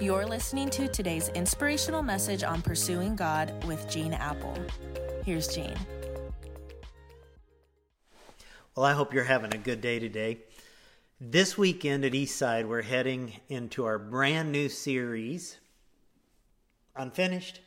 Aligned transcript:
You're 0.00 0.26
listening 0.26 0.70
to 0.70 0.88
today's 0.88 1.28
inspirational 1.30 2.02
message 2.02 2.42
on 2.42 2.62
pursuing 2.62 3.14
God 3.14 3.64
with 3.64 3.88
Gene 3.88 4.12
Appel. 4.12 4.58
Here's 5.24 5.46
Gene. 5.46 5.78
Well, 8.74 8.84
I 8.84 8.92
hope 8.92 9.14
you're 9.14 9.22
having 9.22 9.54
a 9.54 9.58
good 9.58 9.80
day 9.80 10.00
today. 10.00 10.38
This 11.20 11.56
weekend 11.56 12.04
at 12.04 12.10
Eastside, 12.10 12.66
we're 12.66 12.82
heading 12.82 13.34
into 13.48 13.84
our 13.84 14.00
brand 14.00 14.50
new 14.50 14.68
series, 14.68 15.58
Unfinished. 16.96 17.60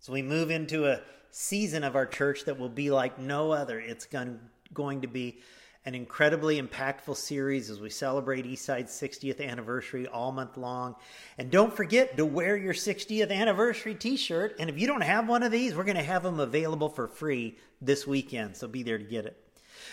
So 0.00 0.14
we 0.14 0.22
move 0.22 0.50
into 0.50 0.86
a 0.86 1.02
season 1.30 1.84
of 1.84 1.94
our 1.94 2.06
church 2.06 2.46
that 2.46 2.58
will 2.58 2.70
be 2.70 2.90
like 2.90 3.18
no 3.18 3.52
other. 3.52 3.78
It's 3.78 4.06
going 4.06 5.00
to 5.02 5.08
be 5.08 5.40
an 5.86 5.94
incredibly 5.94 6.60
impactful 6.60 7.16
series 7.16 7.70
as 7.70 7.80
we 7.80 7.88
celebrate 7.88 8.44
Eastside's 8.44 8.90
60th 8.90 9.40
anniversary 9.40 10.08
all 10.08 10.32
month 10.32 10.56
long. 10.56 10.96
And 11.38 11.48
don't 11.48 11.72
forget 11.72 12.16
to 12.16 12.26
wear 12.26 12.56
your 12.56 12.74
60th 12.74 13.30
anniversary 13.30 13.94
t 13.94 14.16
shirt. 14.16 14.56
And 14.58 14.68
if 14.68 14.78
you 14.80 14.88
don't 14.88 15.02
have 15.02 15.28
one 15.28 15.44
of 15.44 15.52
these, 15.52 15.76
we're 15.76 15.84
going 15.84 15.96
to 15.96 16.02
have 16.02 16.24
them 16.24 16.40
available 16.40 16.88
for 16.88 17.06
free 17.06 17.56
this 17.80 18.04
weekend. 18.04 18.56
So 18.56 18.66
be 18.66 18.82
there 18.82 18.98
to 18.98 19.04
get 19.04 19.26
it. 19.26 19.40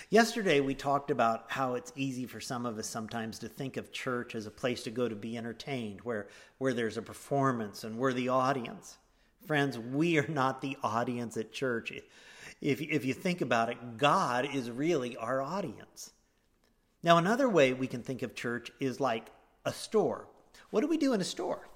Yesterday, 0.10 0.62
we 0.62 0.74
talked 0.74 1.12
about 1.12 1.46
how 1.50 1.76
it's 1.76 1.94
easy 1.96 2.26
for 2.26 2.40
some 2.40 2.66
of 2.66 2.80
us 2.80 2.88
sometimes 2.88 3.38
to 3.40 3.48
think 3.48 3.78
of 3.78 3.92
church 3.92 4.34
as 4.34 4.48
a 4.48 4.52
place 4.52 4.82
to 4.84 4.92
go 4.92 5.08
to 5.08 5.16
be 5.16 5.38
entertained, 5.38 6.02
where, 6.02 6.28
where 6.58 6.74
there's 6.74 6.98
a 6.98 7.04
performance 7.04 7.84
and 7.84 7.98
we're 7.98 8.14
the 8.14 8.30
audience. 8.30 8.98
Friends, 9.46 9.78
we 9.78 10.18
are 10.18 10.28
not 10.28 10.62
the 10.62 10.78
audience 10.82 11.38
at 11.38 11.52
church 11.52 11.92
if, 12.64 12.80
if 12.82 13.04
you 13.04 13.14
think 13.14 13.42
about 13.42 13.70
it, 13.70 13.98
God 13.98 14.48
is 14.54 14.72
really 14.72 15.18
our 15.18 15.42
audience. 15.42 16.12
Now, 17.04 17.18
another 17.18 17.50
way 17.50 17.74
we 17.74 17.88
can 17.88 18.02
think 18.02 18.22
of 18.22 18.36
church 18.36 18.72
is 18.80 19.02
like 19.02 19.28
a 19.66 19.74
store. 19.74 20.30
What 20.70 20.80
do 20.80 20.88
we 20.88 20.98
do 20.98 21.12
in 21.12 21.20
a 21.20 21.26
store? 21.26 21.68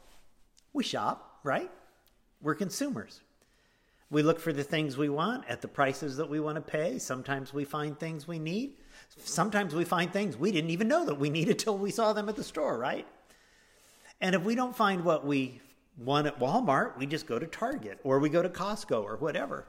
We 0.71 0.85
shop, 0.85 1.39
right? 1.43 1.69
We're 2.41 2.55
consumers. 2.55 3.19
We 4.09 4.23
look 4.23 4.39
for 4.39 4.53
the 4.53 4.63
things 4.63 4.95
we 4.95 5.09
want 5.09 5.43
at 5.49 5.61
the 5.61 5.67
prices 5.67 6.15
that 6.15 6.29
we 6.29 6.39
want 6.39 6.55
to 6.55 6.61
pay. 6.61 6.99
Sometimes 6.99 7.53
we 7.53 7.65
find 7.65 7.99
things 7.99 8.25
we 8.25 8.39
need. 8.39 8.77
Sometimes 9.17 9.75
we 9.75 9.83
find 9.83 10.13
things 10.13 10.37
we 10.37 10.53
didn't 10.53 10.69
even 10.69 10.87
know 10.87 11.03
that 11.03 11.19
we 11.19 11.29
needed 11.37 11.59
till 11.59 11.77
we 11.77 11.91
saw 11.91 12.13
them 12.13 12.29
at 12.29 12.37
the 12.37 12.45
store, 12.45 12.77
right? 12.77 13.05
And 14.21 14.33
if 14.33 14.43
we 14.43 14.55
don't 14.55 14.75
find 14.75 15.03
what 15.03 15.25
we 15.25 15.59
want 15.97 16.27
at 16.27 16.39
Walmart, 16.39 16.97
we 16.97 17.05
just 17.07 17.27
go 17.27 17.37
to 17.37 17.45
Target 17.45 17.99
or 18.05 18.19
we 18.19 18.29
go 18.29 18.41
to 18.41 18.47
Costco 18.47 19.03
or 19.03 19.17
whatever. 19.17 19.67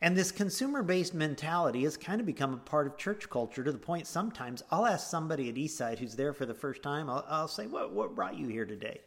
And 0.00 0.16
this 0.16 0.30
consumer 0.30 0.82
based 0.82 1.12
mentality 1.12 1.82
has 1.82 1.96
kind 1.96 2.20
of 2.20 2.26
become 2.26 2.54
a 2.54 2.58
part 2.58 2.86
of 2.86 2.96
church 2.96 3.28
culture 3.28 3.64
to 3.64 3.72
the 3.72 3.78
point 3.78 4.06
sometimes 4.06 4.62
I'll 4.70 4.86
ask 4.86 5.08
somebody 5.08 5.48
at 5.48 5.56
Eastside 5.56 5.98
who's 5.98 6.14
there 6.14 6.32
for 6.32 6.46
the 6.46 6.54
first 6.54 6.82
time, 6.82 7.10
I'll, 7.10 7.24
I'll 7.28 7.48
say, 7.48 7.66
what, 7.66 7.92
what 7.92 8.14
brought 8.14 8.38
you 8.38 8.46
here 8.46 8.64
today? 8.64 9.00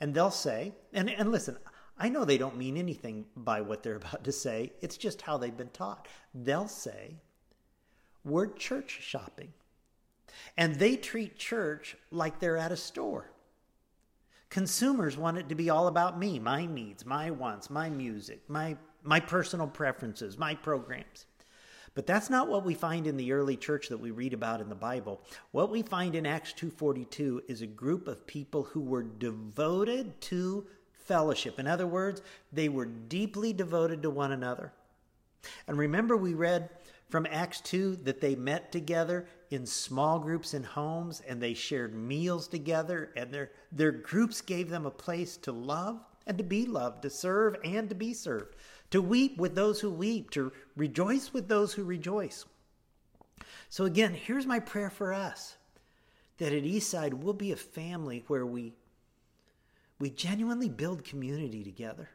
And 0.00 0.14
they'll 0.14 0.30
say, 0.30 0.72
and, 0.92 1.08
and 1.08 1.32
listen, 1.32 1.56
I 1.98 2.08
know 2.08 2.24
they 2.24 2.38
don't 2.38 2.56
mean 2.56 2.76
anything 2.76 3.24
by 3.36 3.62
what 3.62 3.82
they're 3.82 3.96
about 4.02 4.24
to 4.24 4.32
say, 4.32 4.72
it's 4.80 4.96
just 4.96 5.22
how 5.22 5.38
they've 5.38 5.56
been 5.56 5.70
taught. 5.70 6.08
They'll 6.34 6.68
say, 6.68 7.16
We're 8.24 8.46
church 8.46 8.98
shopping. 9.02 9.52
And 10.56 10.76
they 10.76 10.96
treat 10.96 11.38
church 11.38 11.96
like 12.10 12.38
they're 12.38 12.58
at 12.58 12.70
a 12.70 12.76
store. 12.76 13.30
Consumers 14.50 15.16
want 15.16 15.36
it 15.36 15.48
to 15.48 15.54
be 15.54 15.68
all 15.68 15.88
about 15.88 16.18
me, 16.18 16.38
my 16.38 16.64
needs, 16.64 17.04
my 17.04 17.30
wants, 17.30 17.68
my 17.68 17.90
music, 17.90 18.40
my 18.48 18.76
my 19.02 19.20
personal 19.20 19.66
preferences, 19.66 20.38
my 20.38 20.54
programs. 20.54 21.26
But 21.94 22.06
that's 22.06 22.30
not 22.30 22.48
what 22.48 22.64
we 22.64 22.74
find 22.74 23.06
in 23.06 23.16
the 23.16 23.32
early 23.32 23.56
church 23.56 23.88
that 23.88 23.98
we 23.98 24.10
read 24.10 24.32
about 24.32 24.60
in 24.60 24.68
the 24.68 24.74
Bible. 24.74 25.20
What 25.50 25.70
we 25.70 25.82
find 25.82 26.14
in 26.14 26.26
Acts 26.26 26.52
2:42 26.52 27.42
is 27.48 27.60
a 27.60 27.66
group 27.66 28.06
of 28.06 28.26
people 28.26 28.62
who 28.62 28.80
were 28.80 29.02
devoted 29.02 30.20
to 30.22 30.66
fellowship. 30.92 31.58
In 31.58 31.66
other 31.66 31.86
words, 31.86 32.22
they 32.52 32.68
were 32.68 32.84
deeply 32.84 33.52
devoted 33.52 34.02
to 34.02 34.10
one 34.10 34.30
another. 34.30 34.72
And 35.66 35.78
remember 35.78 36.16
we 36.16 36.34
read 36.34 36.70
from 37.08 37.26
Acts 37.30 37.60
2 37.62 37.96
that 38.04 38.20
they 38.20 38.34
met 38.34 38.70
together 38.70 39.26
in 39.50 39.64
small 39.64 40.18
groups 40.18 40.52
in 40.52 40.62
homes 40.62 41.22
and 41.26 41.40
they 41.40 41.54
shared 41.54 41.94
meals 41.94 42.46
together 42.46 43.10
and 43.16 43.32
their 43.32 43.50
their 43.72 43.92
groups 43.92 44.40
gave 44.40 44.68
them 44.68 44.84
a 44.84 44.90
place 44.90 45.36
to 45.38 45.52
love 45.52 46.00
and 46.28 46.38
to 46.38 46.44
be 46.44 46.66
loved, 46.66 47.02
to 47.02 47.10
serve 47.10 47.56
and 47.64 47.88
to 47.88 47.94
be 47.96 48.14
served 48.14 48.54
to 48.90 49.02
weep 49.02 49.36
with 49.36 49.54
those 49.54 49.80
who 49.80 49.90
weep, 49.90 50.30
to 50.30 50.52
rejoice 50.76 51.32
with 51.32 51.48
those 51.48 51.72
who 51.72 51.84
rejoice. 51.84 52.44
So, 53.68 53.84
again, 53.84 54.14
here's 54.14 54.46
my 54.46 54.60
prayer 54.60 54.90
for 54.90 55.12
us 55.12 55.56
that 56.38 56.52
at 56.52 56.62
Eastside 56.62 57.14
we'll 57.14 57.34
be 57.34 57.52
a 57.52 57.56
family 57.56 58.24
where 58.28 58.46
we, 58.46 58.74
we 59.98 60.10
genuinely 60.10 60.68
build 60.68 61.04
community 61.04 61.64
together. 61.64 62.08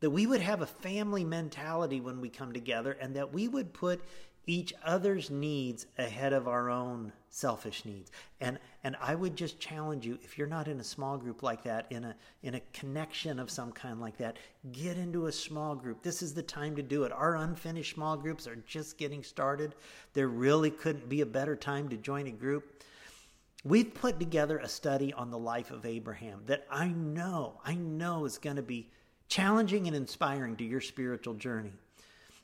That 0.00 0.10
we 0.10 0.26
would 0.26 0.40
have 0.40 0.62
a 0.62 0.66
family 0.66 1.24
mentality 1.24 2.00
when 2.00 2.20
we 2.20 2.28
come 2.28 2.52
together 2.52 2.92
and 2.92 3.16
that 3.16 3.32
we 3.32 3.48
would 3.48 3.72
put 3.72 4.00
each 4.48 4.72
other's 4.82 5.30
needs 5.30 5.86
ahead 5.98 6.32
of 6.32 6.48
our 6.48 6.70
own 6.70 7.12
selfish 7.28 7.84
needs. 7.84 8.10
And 8.40 8.58
and 8.82 8.96
I 9.00 9.14
would 9.14 9.36
just 9.36 9.60
challenge 9.60 10.06
you 10.06 10.18
if 10.22 10.38
you're 10.38 10.46
not 10.46 10.68
in 10.68 10.80
a 10.80 10.84
small 10.84 11.18
group 11.18 11.42
like 11.42 11.62
that 11.64 11.86
in 11.90 12.04
a 12.04 12.16
in 12.42 12.54
a 12.54 12.60
connection 12.72 13.38
of 13.38 13.50
some 13.50 13.70
kind 13.70 14.00
like 14.00 14.16
that, 14.16 14.38
get 14.72 14.96
into 14.96 15.26
a 15.26 15.32
small 15.32 15.74
group. 15.74 16.02
This 16.02 16.22
is 16.22 16.32
the 16.32 16.42
time 16.42 16.74
to 16.76 16.82
do 16.82 17.04
it. 17.04 17.12
Our 17.12 17.36
unfinished 17.36 17.94
small 17.94 18.16
groups 18.16 18.46
are 18.46 18.56
just 18.56 18.96
getting 18.96 19.22
started. 19.22 19.74
There 20.14 20.28
really 20.28 20.70
couldn't 20.70 21.08
be 21.08 21.20
a 21.20 21.26
better 21.26 21.54
time 21.54 21.90
to 21.90 21.96
join 21.96 22.26
a 22.26 22.32
group. 22.32 22.82
We've 23.64 23.92
put 23.92 24.18
together 24.18 24.58
a 24.58 24.68
study 24.68 25.12
on 25.12 25.30
the 25.30 25.38
life 25.38 25.70
of 25.70 25.84
Abraham 25.84 26.42
that 26.46 26.64
I 26.70 26.88
know, 26.88 27.60
I 27.64 27.74
know 27.74 28.24
is 28.24 28.38
going 28.38 28.56
to 28.56 28.62
be 28.62 28.88
challenging 29.28 29.88
and 29.88 29.96
inspiring 29.96 30.56
to 30.56 30.64
your 30.64 30.80
spiritual 30.80 31.34
journey. 31.34 31.72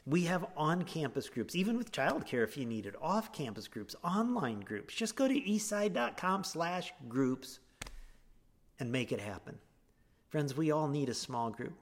We 0.06 0.24
have 0.24 0.46
on 0.56 0.82
campus 0.82 1.28
groups, 1.30 1.54
even 1.54 1.78
with 1.78 1.92
childcare 1.92 2.44
if 2.44 2.58
you 2.58 2.66
need 2.66 2.84
it, 2.84 2.94
off 3.00 3.32
campus 3.32 3.68
groups, 3.68 3.96
online 4.04 4.60
groups. 4.60 4.94
Just 4.94 5.16
go 5.16 5.26
to 5.26 5.34
eastside.com 5.34 6.44
slash 6.44 6.92
groups 7.08 7.60
and 8.78 8.92
make 8.92 9.12
it 9.12 9.20
happen. 9.20 9.58
Friends, 10.28 10.56
we 10.56 10.70
all 10.70 10.88
need 10.88 11.08
a 11.08 11.14
small 11.14 11.48
group. 11.48 11.74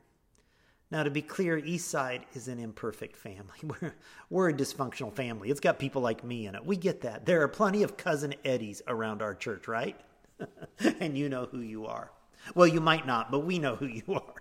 Now, 0.92 1.02
to 1.02 1.10
be 1.10 1.22
clear, 1.22 1.58
Eastside 1.58 2.20
is 2.34 2.48
an 2.48 2.58
imperfect 2.58 3.16
family. 3.16 3.56
We're, 3.62 3.94
we're 4.28 4.50
a 4.50 4.52
dysfunctional 4.52 5.10
family. 5.10 5.48
It's 5.48 5.58
got 5.58 5.78
people 5.78 6.02
like 6.02 6.22
me 6.22 6.46
in 6.46 6.54
it. 6.54 6.66
We 6.66 6.76
get 6.76 7.00
that. 7.00 7.24
There 7.24 7.40
are 7.40 7.48
plenty 7.48 7.82
of 7.82 7.96
cousin 7.96 8.34
Eddies 8.44 8.82
around 8.86 9.22
our 9.22 9.34
church, 9.34 9.68
right? 9.68 9.98
and 11.00 11.16
you 11.16 11.30
know 11.30 11.48
who 11.50 11.60
you 11.60 11.86
are. 11.86 12.12
Well, 12.54 12.66
you 12.66 12.82
might 12.82 13.06
not, 13.06 13.30
but 13.30 13.40
we 13.40 13.58
know 13.58 13.74
who 13.74 13.86
you 13.86 14.02
are. 14.08 14.34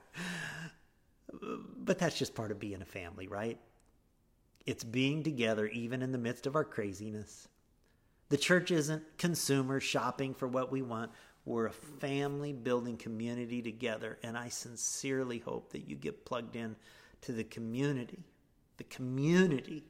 But 1.78 1.98
that's 1.98 2.18
just 2.18 2.36
part 2.36 2.52
of 2.52 2.60
being 2.60 2.82
a 2.82 2.86
family, 2.86 3.30
right? 3.30 3.58
It's 4.66 4.84
being 4.84 5.24
together 5.24 5.68
even 5.68 6.02
in 6.02 6.12
the 6.12 6.18
midst 6.18 6.46
of 6.46 6.56
our 6.56 6.64
craziness. 6.64 7.48
The 8.30 8.38
church 8.38 8.72
isn't 8.72 9.18
consumers 9.18 9.84
shopping 9.84 10.34
for 10.34 10.48
what 10.48 10.72
we 10.72 10.82
want. 10.82 11.12
We're 11.44 11.66
a 11.66 11.72
family 11.72 12.54
building 12.54 12.98
community 12.98 13.62
together. 13.62 14.20
And 14.24 14.38
I 14.38 14.50
sincerely 14.50 15.40
hope 15.40 15.72
that 15.74 15.90
you 15.90 15.96
get 15.96 16.26
plugged 16.26 16.56
in 16.56 16.76
to 17.22 17.34
the 17.34 17.44
community, 17.44 18.24
the 18.78 18.84
community 18.86 19.84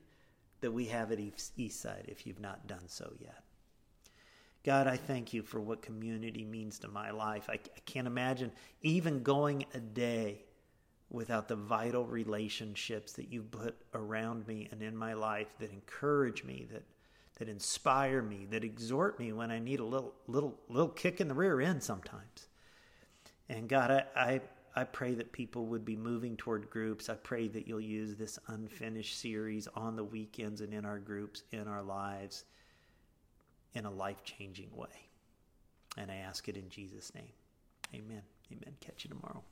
that 0.61 0.71
we 0.71 0.85
have 0.85 1.11
at 1.11 1.19
Eastside 1.19 2.07
if 2.07 2.25
you've 2.25 2.39
not 2.39 2.67
done 2.67 2.87
so 2.87 3.13
yet. 3.19 3.43
God, 4.63 4.87
I 4.87 4.95
thank 4.95 5.33
you 5.33 5.41
for 5.41 5.59
what 5.59 5.81
community 5.81 6.45
means 6.45 6.77
to 6.79 6.87
my 6.87 7.09
life. 7.11 7.49
I, 7.49 7.53
I 7.53 7.79
can't 7.85 8.07
imagine 8.07 8.51
even 8.81 9.23
going 9.23 9.65
a 9.73 9.79
day 9.79 10.43
without 11.11 11.47
the 11.47 11.55
vital 11.55 12.05
relationships 12.05 13.11
that 13.13 13.31
you've 13.31 13.51
put 13.51 13.75
around 13.93 14.47
me 14.47 14.69
and 14.71 14.81
in 14.81 14.95
my 14.95 15.13
life 15.13 15.49
that 15.59 15.71
encourage 15.71 16.43
me, 16.43 16.65
that 16.71 16.83
that 17.35 17.49
inspire 17.49 18.21
me, 18.21 18.45
that 18.51 18.63
exhort 18.63 19.17
me 19.17 19.33
when 19.33 19.49
I 19.49 19.59
need 19.59 19.79
a 19.79 19.85
little 19.85 20.13
little 20.27 20.57
little 20.69 20.89
kick 20.89 21.19
in 21.19 21.27
the 21.27 21.33
rear 21.33 21.59
end 21.59 21.83
sometimes. 21.83 22.47
And 23.49 23.67
God, 23.67 23.91
I, 23.91 24.05
I 24.15 24.41
I 24.73 24.83
pray 24.85 25.13
that 25.15 25.33
people 25.33 25.65
would 25.65 25.83
be 25.83 25.97
moving 25.97 26.37
toward 26.37 26.69
groups. 26.69 27.09
I 27.09 27.15
pray 27.15 27.49
that 27.49 27.67
you'll 27.67 27.81
use 27.81 28.15
this 28.15 28.39
unfinished 28.47 29.19
series 29.19 29.67
on 29.75 29.95
the 29.97 30.03
weekends 30.03 30.61
and 30.61 30.73
in 30.73 30.85
our 30.85 30.99
groups, 30.99 31.43
in 31.51 31.67
our 31.67 31.83
lives, 31.83 32.45
in 33.73 33.85
a 33.85 33.91
life 33.91 34.23
changing 34.23 34.69
way. 34.73 35.09
And 35.97 36.09
I 36.09 36.17
ask 36.17 36.47
it 36.47 36.55
in 36.55 36.69
Jesus' 36.69 37.13
name. 37.13 37.33
Amen. 37.93 38.21
Amen. 38.51 38.75
Catch 38.79 39.03
you 39.03 39.09
tomorrow. 39.09 39.43